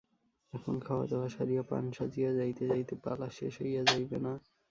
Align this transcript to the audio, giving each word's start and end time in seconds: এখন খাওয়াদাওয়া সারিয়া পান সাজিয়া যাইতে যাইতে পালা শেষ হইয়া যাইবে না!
এখন 0.53 0.75
খাওয়াদাওয়া 0.79 1.27
সারিয়া 1.29 1.63
পান 1.63 1.85
সাজিয়া 1.91 2.31
যাইতে 2.33 2.63
যাইতে 2.67 2.93
পালা 3.03 3.27
শেষ 3.37 3.53
হইয়া 3.61 3.83
যাইবে 3.85 4.17
না! 4.19 4.33